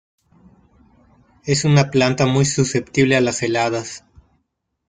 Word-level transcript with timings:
Es 1.45 1.63
una 1.63 1.91
planta 1.91 2.25
muy 2.25 2.45
susceptible 2.45 3.15
a 3.17 3.21
las 3.21 3.43
heladas. 3.43 4.03